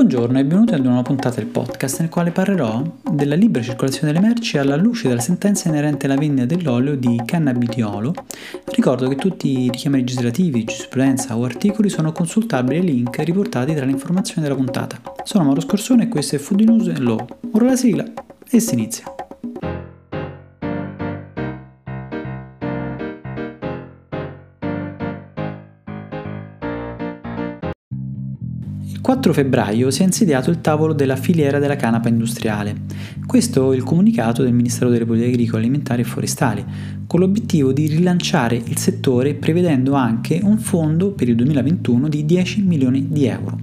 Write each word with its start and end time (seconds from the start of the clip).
Buongiorno 0.00 0.38
e 0.38 0.44
benvenuti 0.44 0.72
ad 0.72 0.80
una 0.80 0.88
nuova 0.88 1.02
puntata 1.02 1.36
del 1.36 1.44
podcast 1.44 2.00
nel 2.00 2.08
quale 2.08 2.30
parlerò 2.30 2.82
della 3.12 3.34
libera 3.34 3.62
circolazione 3.62 4.10
delle 4.10 4.26
merci 4.26 4.56
alla 4.56 4.74
luce 4.74 5.08
della 5.08 5.20
sentenza 5.20 5.68
inerente 5.68 6.06
alla 6.06 6.14
vendita 6.14 6.46
dell'olio 6.46 6.96
di 6.96 7.20
cannabidiolo. 7.22 8.14
Ricordo 8.72 9.08
che 9.08 9.16
tutti 9.16 9.64
i 9.64 9.70
richiami 9.70 9.98
legislativi, 9.98 10.64
giurisprudenza 10.64 11.36
o 11.36 11.44
articoli 11.44 11.90
sono 11.90 12.12
consultabili 12.12 12.78
ai 12.78 12.86
link 12.86 13.18
riportati 13.18 13.74
tra 13.74 13.84
le 13.84 13.90
informazioni 13.90 14.40
della 14.40 14.56
puntata. 14.56 14.98
Sono 15.22 15.44
Mauro 15.44 15.60
Scorsone 15.60 16.04
e 16.04 16.08
questo 16.08 16.36
è 16.36 16.38
Food 16.38 16.62
News 16.62 16.96
Law. 16.96 17.22
Ora 17.52 17.66
la 17.66 17.76
sigla 17.76 18.04
e 18.48 18.58
si 18.58 18.72
inizia. 18.72 19.04
4 29.10 29.32
febbraio 29.32 29.90
si 29.90 30.02
è 30.02 30.04
insediato 30.04 30.50
il 30.50 30.60
tavolo 30.60 30.92
della 30.92 31.16
filiera 31.16 31.58
della 31.58 31.74
canapa 31.74 32.08
industriale. 32.08 32.82
Questo 33.26 33.72
è 33.72 33.74
il 33.74 33.82
comunicato 33.82 34.44
del 34.44 34.52
Ministero 34.52 34.88
delle 34.88 35.04
Politiche 35.04 35.32
Agricole, 35.32 35.62
Alimentari 35.62 36.02
e 36.02 36.04
Forestali, 36.04 36.64
con 37.08 37.18
l'obiettivo 37.18 37.72
di 37.72 37.88
rilanciare 37.88 38.54
il 38.54 38.78
settore 38.78 39.34
prevedendo 39.34 39.94
anche 39.94 40.38
un 40.40 40.58
fondo 40.58 41.10
per 41.10 41.28
il 41.28 41.34
2021 41.34 42.08
di 42.08 42.24
10 42.24 42.62
milioni 42.62 43.08
di 43.08 43.26
euro. 43.26 43.58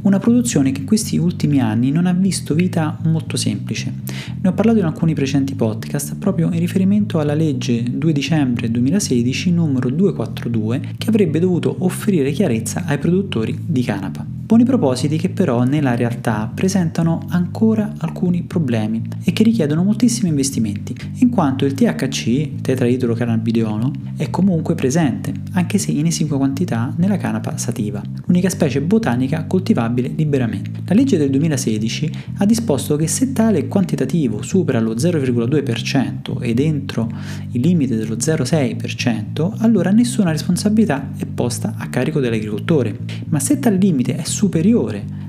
Una 0.00 0.18
produzione 0.18 0.72
che 0.72 0.80
in 0.80 0.86
questi 0.86 1.18
ultimi 1.18 1.60
anni 1.60 1.90
non 1.90 2.06
ha 2.06 2.14
visto 2.14 2.54
vita 2.54 2.98
molto 3.04 3.36
semplice. 3.36 3.92
Ne 4.40 4.48
ho 4.48 4.54
parlato 4.54 4.78
in 4.78 4.86
alcuni 4.86 5.12
precedenti 5.12 5.54
podcast 5.54 6.16
proprio 6.16 6.50
in 6.50 6.58
riferimento 6.58 7.18
alla 7.18 7.34
legge 7.34 7.82
2 7.86 8.12
dicembre 8.12 8.70
2016 8.70 9.52
numero 9.52 9.90
242 9.90 10.94
che 10.96 11.08
avrebbe 11.10 11.38
dovuto 11.38 11.76
offrire 11.80 12.30
chiarezza 12.30 12.84
ai 12.86 12.96
produttori 12.96 13.58
di 13.62 13.82
canapa. 13.82 14.24
Buoni 14.46 14.62
propositi 14.62 14.84
che 14.94 15.30
però 15.30 15.64
nella 15.64 15.96
realtà 15.96 16.50
presentano 16.54 17.24
ancora 17.30 17.94
alcuni 17.98 18.42
problemi 18.44 19.02
e 19.24 19.32
che 19.32 19.42
richiedono 19.42 19.82
moltissimi 19.82 20.28
investimenti, 20.28 20.94
in 21.18 21.28
quanto 21.28 21.64
il 21.64 21.74
THC, 21.74 22.60
tetraidrocannabidiolo, 22.62 23.90
è 24.16 24.30
comunque 24.30 24.76
presente, 24.76 25.32
anche 25.52 25.78
se 25.78 25.90
in 25.90 26.06
esigua 26.06 26.36
quantità, 26.36 26.94
nella 26.98 27.16
canapa 27.16 27.56
sativa, 27.56 28.00
l'unica 28.26 28.48
specie 28.48 28.80
botanica 28.80 29.44
coltivabile 29.46 30.12
liberamente. 30.14 30.70
La 30.86 30.94
legge 30.94 31.18
del 31.18 31.30
2016 31.30 32.12
ha 32.38 32.46
disposto 32.46 32.94
che 32.94 33.08
se 33.08 33.32
tale 33.32 33.66
quantitativo 33.66 34.42
supera 34.42 34.78
lo 34.78 34.94
0,2% 34.94 36.40
ed 36.40 36.60
entro 36.60 37.10
il 37.50 37.60
limite 37.60 37.96
dello 37.96 38.14
0,6%, 38.14 39.54
allora 39.58 39.90
nessuna 39.90 40.30
responsabilità 40.30 41.10
è 41.16 41.26
posta 41.26 41.74
a 41.76 41.88
carico 41.88 42.20
dell'agricoltore. 42.20 42.96
Ma 43.30 43.40
se 43.40 43.58
tale 43.58 43.76
limite 43.76 44.14
è 44.16 44.24
superiore, 44.24 44.74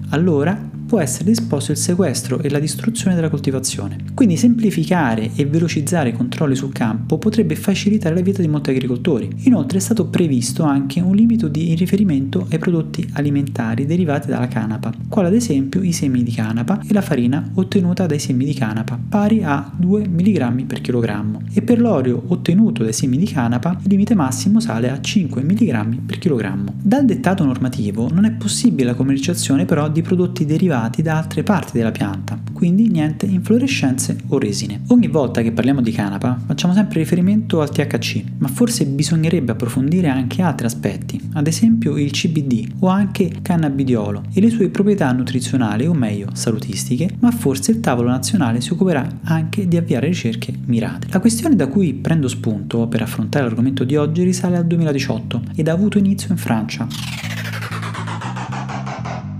allora 0.09 0.58
può 0.88 1.02
essere 1.02 1.25
disposto 1.25 1.71
il 1.71 1.77
sequestro 1.77 2.39
e 2.39 2.49
la 2.49 2.59
distruzione 2.59 3.13
della 3.13 3.30
coltivazione. 3.30 3.97
Quindi 4.13 4.38
semplificare 4.38 5.31
e 5.35 5.45
velocizzare 5.45 6.09
i 6.09 6.13
controlli 6.13 6.55
sul 6.55 6.71
campo 6.71 7.17
potrebbe 7.17 7.55
facilitare 7.55 8.16
la 8.16 8.21
vita 8.21 8.41
di 8.41 8.47
molti 8.47 8.69
agricoltori. 8.69 9.30
Inoltre 9.43 9.80
è 9.80 9.81
stato 9.81 10.08
previsto 10.08 10.63
anche 10.63 11.02
un 11.02 11.13
limite 11.13 11.52
di 11.52 11.75
riferimento 11.75 12.47
ai 12.49 12.58
prodotti 12.58 13.08
alimentari 13.13 13.85
derivati 13.85 14.30
dalla 14.30 14.47
canapa, 14.47 14.93
quale 15.09 15.27
ad 15.27 15.33
esempio 15.33 15.83
i 15.83 15.91
semi 15.91 16.23
di 16.23 16.31
canapa 16.31 16.80
e 16.88 16.93
la 16.93 17.02
farina 17.02 17.52
ottenuta 17.55 18.05
dai 18.05 18.19
semi 18.19 18.45
di 18.45 18.53
canapa, 18.53 18.97
pari 19.09 19.43
a 19.43 19.69
2 19.75 20.08
mg 20.08 20.63
per 20.63 20.80
chilogrammo. 20.80 21.41
E 21.52 21.61
per 21.61 21.81
l'olio 21.81 22.23
ottenuto 22.27 22.83
dai 22.83 22.93
semi 22.93 23.17
di 23.17 23.25
canapa 23.25 23.77
il 23.83 23.89
limite 23.89 24.15
massimo 24.15 24.61
sale 24.61 24.89
a 24.89 25.02
5 25.02 25.43
mg 25.43 25.99
per 26.05 26.17
chilogrammo. 26.17 26.75
Dal 26.81 27.03
dettato 27.03 27.43
normativo 27.43 28.09
non 28.09 28.23
è 28.23 28.31
possibile 28.31 28.91
la 28.91 28.95
commerciazione 28.95 29.65
però 29.65 29.89
di 29.89 30.02
prodotti 30.02 30.45
derivati 30.45 30.75
derivati 30.78 31.02
da 31.02 31.17
altre 31.17 31.44
parti 31.44 31.78
della 31.78 31.92
pianta, 31.92 32.39
quindi 32.53 32.88
niente 32.89 33.25
inflorescenze 33.25 34.17
o 34.28 34.38
resine. 34.38 34.81
Ogni 34.88 35.08
volta 35.08 35.42
che 35.42 35.52
parliamo 35.52 35.81
di 35.81 35.92
canapa 35.92 36.39
facciamo 36.45 36.73
sempre 36.73 37.00
riferimento 37.00 37.61
al 37.61 37.70
THC, 37.70 38.23
ma 38.38 38.48
forse 38.48 38.86
bisognerebbe 38.86 39.52
approfondire 39.52 40.08
anche 40.08 40.42
altri 40.42 40.67
aspetti, 40.67 41.20
ad 41.33 41.48
esempio 41.48 41.98
il 41.98 42.11
CBD 42.11 42.76
o 42.80 42.88
anche 42.88 43.32
cannabidiolo 43.42 44.23
e 44.33 44.42
le 44.42 44.49
sue 44.49 44.70
proprietà 44.70 45.11
nutrizionali 45.11 45.86
o 45.88 45.93
meglio 45.93 46.30
salutistiche, 46.33 47.09
ma 47.20 47.32
forse 47.32 47.71
il 47.71 47.80
tavolo 47.80 48.09
nazionale 48.09 48.61
si 48.61 48.73
occuperà 48.73 49.08
anche 49.23 49.67
di 49.67 49.77
avviare 49.77 50.08
ricerche 50.08 50.54
mirate. 50.65 51.08
La 51.11 51.20
questione 51.20 51.55
da 51.55 51.67
cui 51.67 51.94
prendo 51.94 52.27
spunto 52.27 52.88
per 52.88 53.02
affrontare 53.02 53.45
l'argomento 53.45 53.83
di 53.83 53.95
oggi 53.95 54.23
risale 54.23 54.58
al 54.58 54.67
2018 54.67 55.42
ed 55.55 55.67
ha 55.67 55.71
avuto 55.71 55.98
inizio 55.98 56.30
in 56.32 56.38
Francia 56.38 56.88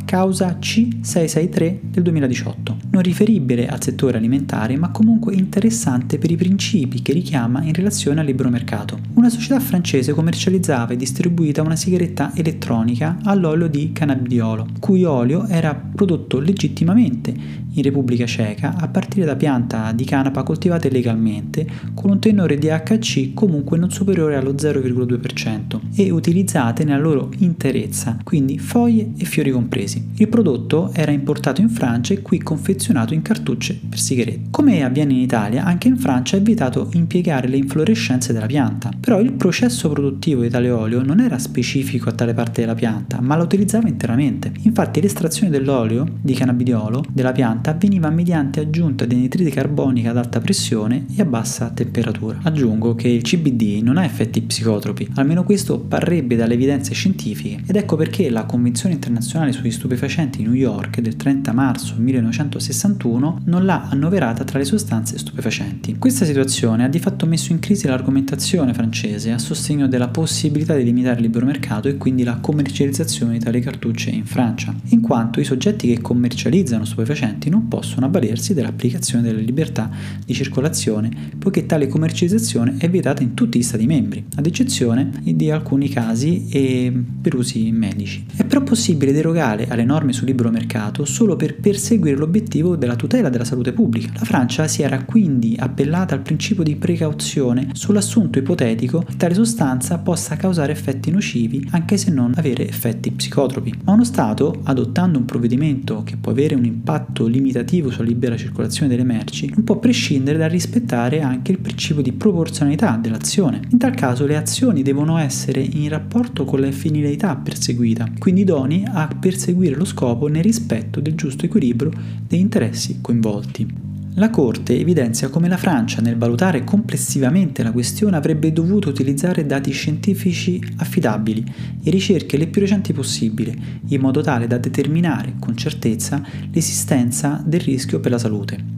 causa 0.08 0.58
C663 0.58 1.80
del 1.82 2.02
2018, 2.04 2.78
non 2.92 3.02
riferibile 3.02 3.68
al 3.68 3.84
settore 3.84 4.16
alimentare 4.16 4.78
ma 4.78 4.90
comunque 4.90 5.36
interessante 5.36 6.18
per 6.18 6.32
i 6.32 6.38
principi 6.38 7.02
che 7.02 7.12
richiama 7.12 7.62
in 7.64 7.74
relazione 7.74 8.22
al 8.22 8.26
libero 8.26 8.50
mercato. 8.50 8.98
Una 9.16 9.30
società 9.30 9.60
francese 9.60 10.14
commercializzava 10.14 10.94
e 10.94 10.96
distribuita 10.96 11.62
una 11.62 11.76
sigaretta 11.76 12.32
elettronica 12.36 13.18
all'olio 13.24 13.68
di 13.68 13.92
cannabidiolo, 13.92 14.68
cui 14.80 15.04
olio 15.04 15.46
era 15.46 15.76
prodotto 15.76 16.40
legittimamente 16.40 17.36
in 17.78 17.84
Repubblica 17.84 18.26
Ceca 18.26 18.76
a 18.78 18.88
partire 18.88 19.26
da 19.26 19.36
pianta 19.36 19.92
di 19.92 20.04
canapa 20.04 20.44
coltivate 20.44 20.90
legalmente 20.90 21.66
con 21.94 22.10
un 22.10 22.20
tenore 22.20 22.58
di 22.58 22.68
HC 22.68 23.34
comunque 23.34 23.78
non 23.78 23.92
superiore 23.92 24.36
allo 24.36 24.54
0,2% 24.54 25.80
e 25.96 26.10
utilizzate 26.12 26.84
nella 26.84 27.02
loro 27.02 27.30
interezza, 27.38 28.18
quindi 28.24 28.58
foglie 28.58 29.12
e 29.18 29.26
fiori 29.26 29.52
compresi. 29.52 30.10
Il 30.16 30.28
prodotto 30.28 30.92
era 30.94 31.12
importato 31.12 31.62
in 31.62 31.70
Francia 31.70 32.14
e 32.14 32.22
qui 32.22 32.40
confezionato 32.40 33.14
in 33.14 33.22
cartucce 33.22 33.80
per 33.88 34.00
sigarette. 34.00 34.48
Come 34.50 34.84
avviene 34.84 35.14
in 35.14 35.20
Italia, 35.20 35.64
anche 35.64 35.88
in 35.88 35.98
Francia 35.98 36.38
è 36.38 36.42
vietato 36.42 36.90
impiegare 36.94 37.48
le 37.48 37.58
inflorescenze 37.58 38.34
della 38.34 38.46
pianta, 38.46 38.92
però 39.00 39.20
il 39.20 39.34
processo 39.34 39.90
produttivo 39.90 40.42
di 40.42 40.50
tale 40.50 40.70
olio 40.70 41.04
non 41.04 41.20
era 41.20 41.38
specifico 41.38 42.10
a 42.10 42.14
tale 42.14 42.34
parte 42.34 42.62
della 42.62 42.76
pianta, 42.76 43.22
ma 43.22 43.36
la 43.36 43.44
utilizzava 43.44 43.88
interamente. 43.88 44.52
Infatti 44.62 45.02
l'estrazione 45.02 45.52
dell'olio 45.52 46.06
di 46.22 46.34
cannabidiolo 46.34 47.04
della 47.12 47.32
pianta 47.32 47.67
pianta 47.68 47.72
avveniva 47.72 48.10
mediante 48.10 48.60
aggiunta 48.60 49.06
di 49.06 49.16
anidride 49.16 49.50
carbonica 49.50 50.12
ad 50.12 50.18
alta 50.18 50.40
pressione 50.40 51.06
e 51.16 51.22
a 51.22 51.26
bassa 51.26 51.70
temperatura. 51.70 52.40
Aggiungo 52.44 52.96
che 52.96 53.08
il 53.08 53.22
CBD 53.22 53.82
non 53.82 53.98
ha 53.98 54.06
effetti 54.06 54.42
psicotropi, 54.42 55.10
almeno 55.16 55.44
questo 55.44 55.80
parrebbe 55.80 56.36
dalle 56.36 56.54
evidenze 56.54 56.94
scientifiche, 56.94 57.62
ed 57.66 57.76
ecco 57.76 57.96
perché 57.96 58.30
la 58.30 58.46
Convenzione 58.46 58.96
internazionale 58.96 59.52
sugli 59.52 59.72
stupefacenti 59.72 60.38
di 60.38 60.44
New 60.46 60.54
York 60.54 61.02
del 61.02 61.16
30 61.16 61.52
marzo 61.54 61.96
1961 61.98 63.42
non 63.46 63.66
l'ha 63.66 63.88
annoverata 63.90 64.44
tra 64.44 64.60
le 64.60 64.66
sostanze 64.66 65.18
stupefacenti. 65.18 65.98
Questa 65.98 66.26
situazione 66.26 66.84
ha 66.84 66.90
di 66.90 67.00
fatto 67.00 67.26
messo 67.26 67.52
in 67.52 67.60
crisi 67.60 67.88
l'argomentazione 67.88 68.74
francese 68.74 69.32
a 69.32 69.38
sostegno 69.38 69.88
della 69.88 70.08
possibilità 70.08 70.76
di 70.76 70.84
limitare 70.84 71.18
il 71.18 71.24
libero 71.24 71.46
mercato 71.46 71.88
e 71.88 71.98
quindi 71.98 72.24
la 72.24 72.38
commercializzazione 72.38 73.34
di 73.34 73.40
tali 73.40 73.60
cartucce 73.60 74.10
in 74.10 74.26
Francia, 74.26 74.74
in 74.90 75.02
quanto 75.02 75.40
i 75.40 75.44
soggetti 75.44 75.88
che 75.88 76.02
commercializzano 76.02 76.86
stupefacenti 76.86 77.50
non 77.50 77.57
non 77.58 77.68
possono 77.68 78.06
avvalersi 78.06 78.54
dell'applicazione 78.54 79.24
della 79.24 79.40
libertà 79.40 79.90
di 80.24 80.34
circolazione, 80.34 81.10
poiché 81.40 81.66
tale 81.66 81.88
commercializzazione 81.88 82.76
è 82.78 82.88
vietata 82.90 83.24
in 83.24 83.34
tutti 83.34 83.58
gli 83.58 83.64
Stati 83.64 83.88
membri, 83.88 84.24
ad 84.36 84.46
eccezione 84.46 85.12
di 85.24 85.50
alcuni 85.50 85.90
casi 85.90 86.48
e 86.50 86.94
per 87.22 87.36
usi 87.36 87.72
medici. 87.72 88.24
È 88.36 88.44
però 88.58 88.64
possibile 88.64 89.12
derogare 89.12 89.68
alle 89.68 89.84
norme 89.84 90.14
sul 90.14 90.26
libero 90.28 90.50
mercato 90.50 91.06
solo 91.06 91.36
per 91.36 91.60
perseguire 91.60 92.18
l'obiettivo 92.18 92.76
della 92.76 92.96
tutela 92.96 93.30
della 93.30 93.46
salute 93.46 93.72
pubblica. 93.72 94.12
La 94.16 94.26
Francia 94.26 94.68
si 94.68 94.82
era 94.82 95.04
quindi 95.04 95.56
appellata 95.60 96.16
al 96.16 96.22
principio 96.22 96.64
di 96.64 96.76
precauzione 96.76 97.70
sull'assunto 97.74 98.40
ipotetico 98.40 99.00
che 99.00 99.16
tale 99.16 99.36
sostanza 99.36 100.00
possa 100.00 100.36
causare 100.38 100.72
effetti 100.72 101.12
nocivi 101.12 101.68
anche 101.72 101.98
se 101.98 102.10
non 102.10 102.34
avere 102.36 102.68
effetti 102.68 103.12
psicotropi. 103.12 103.74
Ma 103.84 103.94
uno 103.94 104.04
Stato, 104.04 104.62
adottando 104.64 105.20
un 105.20 105.26
provvedimento 105.26 106.02
che 106.04 106.18
può 106.18 106.32
avere 106.32 106.56
un 106.56 106.66
impatto 106.66 107.28
limitativo 107.28 107.92
sulla 107.92 108.08
libera 108.08 108.38
circolazione 108.38 108.90
delle 108.90 109.04
merci, 109.04 109.52
non 109.54 109.66
può 109.66 109.78
prescindere 109.78 110.38
dal 110.38 110.50
rispettare 110.50 111.22
anche 111.22 111.52
il 111.52 111.60
principio 111.60 112.02
di 112.02 112.14
proporzionalità 112.14 112.98
dell'azione. 113.00 113.62
In 113.70 113.78
tal 113.78 113.94
caso 113.94 114.26
le 114.26 114.36
azioni 114.38 114.82
devono 114.82 115.18
essere 115.18 115.62
in 115.62 115.90
rapporto 115.90 116.46
con 116.46 116.60
la 116.60 116.72
finalità 116.72 117.36
perseguita, 117.36 118.08
quindi 118.18 118.46
idonei 118.48 118.86
a 118.86 119.10
perseguire 119.20 119.76
lo 119.76 119.84
scopo 119.84 120.28
nel 120.28 120.42
rispetto 120.42 121.02
del 121.02 121.16
giusto 121.16 121.46
equilibrio 121.46 121.92
degli 122.26 122.40
interessi 122.40 123.00
coinvolti. 123.02 123.86
La 124.16 124.32
Corte 124.32 124.80
evidenzia 124.80 125.30
come 125.30 125.48
la 125.48 125.58
Francia, 125.58 126.02
nel 126.02 126.18
valutare 126.18 126.64
complessivamente 126.64 127.62
la 127.62 127.72
questione, 127.72 128.16
avrebbe 128.16 128.52
dovuto 128.52 128.90
utilizzare 128.90 129.46
dati 129.46 129.70
scientifici 129.72 130.64
affidabili 130.78 131.44
e 131.84 131.92
ricerche 131.92 132.38
le 132.38 132.48
più 132.48 132.62
recenti 132.62 132.94
possibili, 132.94 133.56
in 133.90 134.02
modo 134.02 134.22
tale 134.22 134.48
da 134.48 134.58
determinare 134.58 135.36
con 135.38 135.56
certezza 135.56 136.24
l'esistenza 136.52 137.44
del 137.46 137.60
rischio 137.60 138.00
per 138.00 138.12
la 138.12 138.18
salute. 138.18 138.77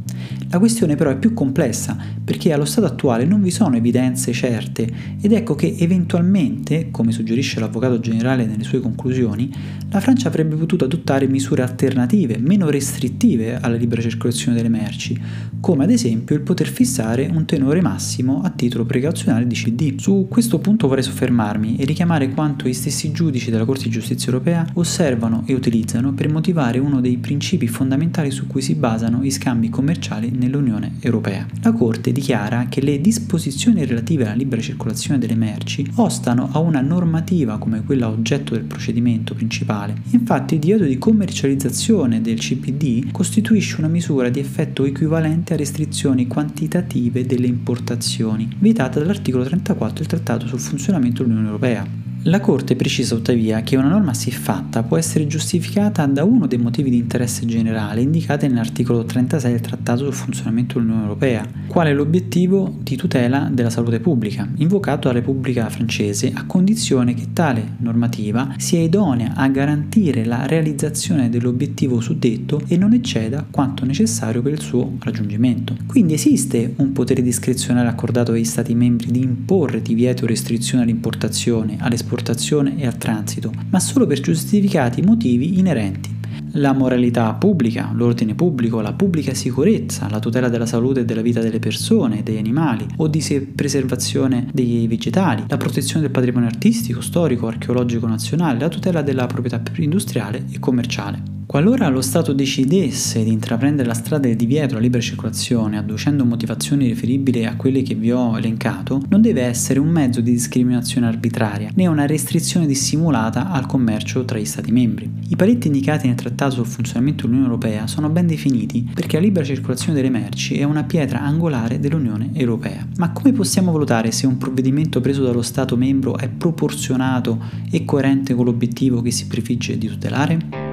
La 0.51 0.57
questione 0.57 0.95
però 0.95 1.11
è 1.11 1.17
più 1.17 1.33
complessa 1.33 1.95
perché 2.23 2.51
allo 2.51 2.65
stato 2.65 2.87
attuale 2.87 3.23
non 3.23 3.39
vi 3.41 3.51
sono 3.51 3.75
evidenze 3.75 4.33
certe 4.33 4.87
ed 5.21 5.31
ecco 5.31 5.53
che 5.53 5.75
eventualmente, 5.77 6.89
come 6.89 7.11
suggerisce 7.11 7.59
l'avvocato 7.59 7.99
generale 7.99 8.47
nelle 8.47 8.63
sue 8.63 8.79
conclusioni, 8.79 9.51
la 9.91 9.99
Francia 9.99 10.27
avrebbe 10.27 10.55
potuto 10.55 10.85
adottare 10.85 11.27
misure 11.27 11.61
alternative, 11.61 12.39
meno 12.39 12.69
restrittive 12.69 13.59
alla 13.59 13.75
libera 13.75 14.01
circolazione 14.01 14.57
delle 14.57 14.69
merci, 14.69 15.19
come 15.59 15.83
ad 15.83 15.91
esempio 15.91 16.35
il 16.35 16.41
poter 16.41 16.67
fissare 16.67 17.29
un 17.31 17.45
tenore 17.45 17.81
massimo 17.81 18.41
a 18.41 18.49
titolo 18.49 18.85
precauzionale 18.85 19.45
di 19.45 19.55
CD. 19.55 19.99
Su 19.99 20.25
questo 20.29 20.57
punto 20.57 20.87
vorrei 20.87 21.03
soffermarmi 21.03 21.77
e 21.77 21.85
richiamare 21.85 22.29
quanto 22.29 22.67
gli 22.67 22.73
stessi 22.73 23.11
giudici 23.11 23.51
della 23.51 23.65
Corte 23.65 23.83
di 23.83 23.89
Giustizia 23.91 24.31
europea 24.31 24.65
osservano 24.73 25.43
e 25.45 25.53
utilizzano 25.53 26.13
per 26.13 26.29
motivare 26.29 26.79
uno 26.79 27.01
dei 27.01 27.17
principi 27.17 27.67
fondamentali 27.67 28.31
su 28.31 28.47
cui 28.47 28.61
si 28.61 28.73
basano 28.73 29.23
i 29.23 29.29
scambi 29.29 29.69
commerciali 29.69 30.37
nell'Unione 30.39 30.93
Europea. 31.01 31.45
La 31.61 31.71
Corte 31.71 32.11
dichiara 32.11 32.65
che 32.67 32.81
le 32.81 32.99
disposizioni 32.99 33.85
relative 33.85 34.25
alla 34.25 34.33
libera 34.33 34.61
circolazione 34.61 35.19
delle 35.19 35.35
merci 35.35 35.85
ostano 35.95 36.49
a 36.51 36.57
una 36.59 36.81
normativa 36.81 37.59
come 37.59 37.83
quella 37.83 38.09
oggetto 38.09 38.55
del 38.55 38.63
procedimento 38.63 39.35
principale. 39.35 39.93
Infatti 40.11 40.55
il 40.55 40.59
divieto 40.61 40.85
di 40.85 40.97
commercializzazione 40.97 42.21
del 42.21 42.39
CPD 42.39 43.11
costituisce 43.11 43.75
una 43.77 43.87
misura 43.87 44.29
di 44.29 44.39
effetto 44.39 44.85
equivalente 44.85 45.53
a 45.53 45.57
restrizioni 45.57 46.25
quantitative 46.25 47.25
delle 47.25 47.47
importazioni, 47.47 48.47
vietata 48.57 48.99
dall'articolo 48.99 49.43
34 49.43 49.97
del 49.99 50.07
Trattato 50.07 50.47
sul 50.47 50.59
funzionamento 50.59 51.21
dell'Unione 51.21 51.47
Europea. 51.47 52.08
La 52.23 52.41
Corte 52.41 52.75
precisa 52.75 53.15
tuttavia 53.15 53.61
che 53.61 53.77
una 53.77 53.87
norma 53.87 54.13
siffatta 54.13 54.83
può 54.83 54.97
essere 54.97 55.25
giustificata 55.25 56.05
da 56.05 56.25
uno 56.25 56.47
dei 56.47 56.57
motivi 56.57 56.89
di 56.89 56.97
interesse 56.97 57.45
generale 57.45 58.01
indicati 58.01 58.45
nell'articolo 58.45 59.05
36 59.05 59.49
del 59.49 59.61
Trattato 59.61 60.03
sul 60.03 60.13
funzionamento 60.13 60.77
dell'Unione 60.77 61.03
Europea, 61.03 61.47
quale 61.67 61.93
l'obiettivo 61.93 62.77
di 62.81 62.97
tutela 62.97 63.49
della 63.49 63.69
salute 63.69 64.01
pubblica, 64.01 64.45
invocato 64.57 65.07
dalla 65.07 65.19
Repubblica 65.19 65.69
francese 65.69 66.29
a 66.33 66.43
condizione 66.45 67.13
che 67.13 67.27
tale 67.31 67.75
normativa 67.77 68.53
sia 68.57 68.81
idonea 68.81 69.33
a 69.35 69.47
garantire 69.47 70.25
la 70.25 70.45
realizzazione 70.45 71.29
dell'obiettivo 71.29 72.01
suddetto 72.01 72.61
e 72.67 72.75
non 72.75 72.91
ecceda 72.91 73.47
quanto 73.49 73.85
necessario 73.85 74.41
per 74.41 74.51
il 74.51 74.61
suo 74.61 74.97
raggiungimento. 74.99 75.73
Quindi 75.87 76.15
esiste 76.15 76.73
un 76.75 76.91
potere 76.91 77.21
discrezionale 77.21 77.87
accordato 77.87 78.33
agli 78.33 78.43
Stati 78.43 78.75
membri 78.75 79.09
di 79.09 79.21
imporre 79.21 79.81
divieto 79.81 80.25
o 80.25 80.27
restrizione 80.27 80.83
all'importazione, 80.83 81.77
all'esportazione 81.79 82.07
all'esportazione 82.09 82.77
e 82.77 82.87
al 82.87 82.97
transito, 82.97 83.51
ma 83.69 83.79
solo 83.79 84.07
per 84.07 84.19
giustificati 84.19 85.01
motivi 85.01 85.59
inerenti. 85.59 86.17
La 86.53 86.73
moralità 86.73 87.31
pubblica, 87.33 87.91
l'ordine 87.93 88.33
pubblico, 88.33 88.81
la 88.81 88.93
pubblica 88.93 89.35
sicurezza, 89.35 90.09
la 90.09 90.17
tutela 90.17 90.49
della 90.49 90.65
salute 90.65 91.01
e 91.01 91.05
della 91.05 91.21
vita 91.21 91.41
delle 91.41 91.59
persone, 91.59 92.23
degli 92.23 92.37
animali 92.37 92.85
o 92.97 93.07
di 93.07 93.21
preservazione 93.55 94.47
dei 94.51 94.87
vegetali, 94.87 95.43
la 95.47 95.57
protezione 95.57 96.01
del 96.01 96.11
patrimonio 96.11 96.47
artistico, 96.47 97.01
storico, 97.01 97.47
archeologico 97.47 98.07
nazionale, 98.07 98.59
la 98.59 98.69
tutela 98.69 99.03
della 99.03 99.27
proprietà 99.27 99.61
industriale 99.77 100.45
e 100.49 100.57
commerciale. 100.57 101.38
Qualora 101.49 101.87
lo 101.87 102.01
Stato 102.01 102.31
decidesse 102.31 103.23
di 103.23 103.31
intraprendere 103.31 103.87
la 103.87 103.95
strada 103.95 104.27
del 104.27 104.35
divieto 104.35 104.73
alla 104.73 104.83
libera 104.83 105.01
circolazione, 105.01 105.79
adducendo 105.79 106.23
motivazioni 106.23 106.85
riferibili 106.85 107.43
a 107.43 107.55
quelle 107.55 107.81
che 107.81 107.95
vi 107.95 108.11
ho 108.11 108.37
elencato, 108.37 109.01
non 109.09 109.19
deve 109.19 109.41
essere 109.41 109.79
un 109.79 109.87
mezzo 109.87 110.21
di 110.21 110.29
discriminazione 110.29 111.07
arbitraria, 111.07 111.71
né 111.73 111.87
una 111.87 112.05
restrizione 112.05 112.67
dissimulata 112.67 113.49
al 113.49 113.65
commercio 113.65 114.25
tra 114.25 114.37
gli 114.37 114.45
Stati 114.45 114.71
membri. 114.71 115.09
I 115.29 115.35
paletti 115.35 115.65
indicati 115.65 116.05
nel 116.05 116.17
Trattato 116.17 116.53
sul 116.53 116.67
funzionamento 116.67 117.23
dell'Unione 117.23 117.49
Europea 117.49 117.87
sono 117.87 118.09
ben 118.09 118.27
definiti 118.27 118.87
perché 118.93 119.15
la 119.15 119.23
libera 119.23 119.43
circolazione 119.43 119.95
delle 119.95 120.11
merci 120.11 120.59
è 120.59 120.63
una 120.65 120.83
pietra 120.83 121.23
angolare 121.23 121.79
dell'Unione 121.79 122.29
Europea. 122.33 122.87
Ma 122.97 123.11
come 123.11 123.31
possiamo 123.31 123.71
valutare 123.71 124.11
se 124.11 124.27
un 124.27 124.37
provvedimento 124.37 125.01
preso 125.01 125.23
dallo 125.23 125.41
Stato 125.41 125.75
membro 125.75 126.15
è 126.15 126.29
proporzionato 126.29 127.41
e 127.71 127.85
coerente 127.85 128.35
con 128.35 128.45
l'obiettivo 128.45 129.01
che 129.01 129.09
si 129.09 129.25
prefigge 129.25 129.79
di 129.79 129.87
tutelare? 129.87 130.68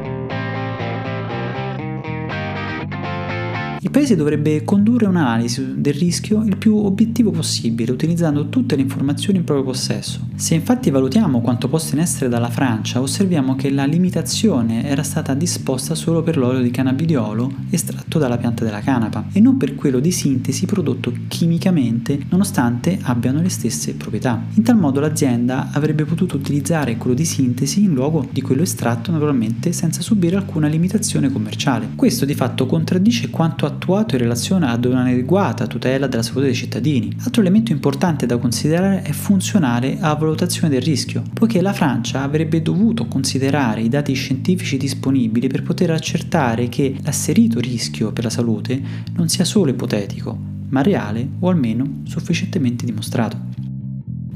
Il 3.86 3.92
Paese 3.92 4.16
dovrebbe 4.16 4.64
condurre 4.64 5.06
un'analisi 5.06 5.80
del 5.80 5.94
rischio 5.94 6.42
il 6.42 6.56
più 6.56 6.76
obiettivo 6.76 7.30
possibile, 7.30 7.92
utilizzando 7.92 8.48
tutte 8.48 8.74
le 8.74 8.82
informazioni 8.82 9.38
in 9.38 9.44
proprio 9.44 9.64
possesso. 9.64 10.26
Se 10.34 10.56
infatti 10.56 10.90
valutiamo 10.90 11.40
quanto 11.40 11.68
posto 11.68 11.94
in 11.94 12.00
essere 12.00 12.28
dalla 12.28 12.50
Francia, 12.50 13.00
osserviamo 13.00 13.54
che 13.54 13.70
la 13.70 13.84
limitazione 13.84 14.84
era 14.84 15.04
stata 15.04 15.34
disposta 15.34 15.94
solo 15.94 16.24
per 16.24 16.36
l'olio 16.36 16.62
di 16.62 16.72
cannabidiolo 16.72 17.48
estratto 17.70 18.18
dalla 18.18 18.38
pianta 18.38 18.64
della 18.64 18.80
canapa 18.80 19.26
e 19.32 19.38
non 19.38 19.56
per 19.56 19.76
quello 19.76 20.00
di 20.00 20.10
sintesi 20.10 20.66
prodotto 20.66 21.12
chimicamente, 21.28 22.18
nonostante 22.28 22.98
abbiano 23.02 23.40
le 23.40 23.50
stesse 23.50 23.94
proprietà. 23.94 24.42
In 24.54 24.64
tal 24.64 24.78
modo 24.78 24.98
l'azienda 24.98 25.68
avrebbe 25.70 26.04
potuto 26.04 26.34
utilizzare 26.34 26.96
quello 26.96 27.14
di 27.14 27.24
sintesi 27.24 27.84
in 27.84 27.94
luogo 27.94 28.26
di 28.32 28.42
quello 28.42 28.62
estratto 28.62 29.12
naturalmente 29.12 29.70
senza 29.70 30.02
subire 30.02 30.34
alcuna 30.34 30.66
limitazione 30.66 31.30
commerciale. 31.30 31.90
Questo 31.94 32.24
di 32.24 32.34
fatto 32.34 32.66
contraddice 32.66 33.30
quanto 33.30 33.64
ha 33.64 33.74
attuato 33.76 34.14
in 34.14 34.22
relazione 34.22 34.66
ad 34.66 34.84
un'adeguata 34.84 35.66
tutela 35.66 36.06
della 36.06 36.22
salute 36.22 36.46
dei 36.46 36.54
cittadini. 36.54 37.14
Altro 37.24 37.42
elemento 37.42 37.72
importante 37.72 38.26
da 38.26 38.38
considerare 38.38 39.02
è 39.02 39.12
funzionale 39.12 39.98
alla 40.00 40.14
valutazione 40.14 40.68
del 40.68 40.82
rischio, 40.82 41.22
poiché 41.32 41.60
la 41.60 41.72
Francia 41.72 42.22
avrebbe 42.22 42.62
dovuto 42.62 43.06
considerare 43.06 43.82
i 43.82 43.88
dati 43.88 44.12
scientifici 44.14 44.76
disponibili 44.76 45.46
per 45.46 45.62
poter 45.62 45.90
accertare 45.90 46.68
che 46.68 46.96
l'asserito 47.02 47.60
rischio 47.60 48.12
per 48.12 48.24
la 48.24 48.30
salute 48.30 48.80
non 49.14 49.28
sia 49.28 49.44
solo 49.44 49.70
ipotetico, 49.70 50.36
ma 50.70 50.82
reale 50.82 51.28
o 51.38 51.48
almeno 51.48 52.02
sufficientemente 52.04 52.84
dimostrato. 52.84 53.45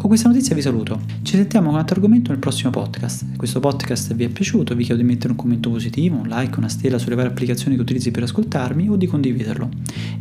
Con 0.00 0.08
questa 0.08 0.31
notizia 0.31 0.55
vi 0.55 0.62
saluto. 0.62 0.99
Ci 1.20 1.37
sentiamo 1.37 1.67
con 1.67 1.75
un 1.75 1.81
altro 1.81 1.97
argomento 1.97 2.31
nel 2.31 2.41
prossimo 2.41 2.70
podcast. 2.70 3.19
Se 3.19 3.37
questo 3.37 3.61
podcast 3.61 4.14
vi 4.14 4.25
è 4.25 4.31
piaciuto, 4.31 4.75
vi 4.75 4.85
chiedo 4.85 4.99
di 4.99 5.06
mettere 5.06 5.32
un 5.32 5.37
commento 5.37 5.69
positivo, 5.69 6.17
un 6.17 6.26
like, 6.26 6.56
una 6.56 6.70
stella 6.70 6.97
sulle 6.97 7.14
varie 7.14 7.31
applicazioni 7.31 7.76
che 7.76 7.82
utilizzi 7.82 8.11
per 8.11 8.23
ascoltarmi 8.23 8.88
o 8.88 8.97
di 8.97 9.06
condividerlo. 9.06 9.69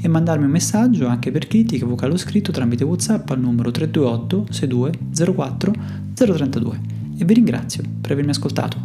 E 0.02 0.08
mandarmi 0.10 0.44
un 0.44 0.52
messaggio 0.52 1.08
anche 1.08 1.32
per 1.32 1.48
critiche 1.48 1.86
vocale 1.86 2.12
o 2.12 2.18
scritto 2.18 2.52
tramite 2.52 2.84
WhatsApp 2.84 3.30
al 3.30 3.40
numero 3.40 3.72
328 3.72 4.52
62 4.52 5.34
04 5.34 5.74
032. 6.14 6.82
E 7.18 7.24
vi 7.24 7.34
ringrazio 7.34 7.82
per 8.02 8.12
avermi 8.12 8.32
ascoltato. 8.32 8.78